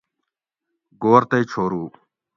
[1.01, 1.83] گھور تئ چھورو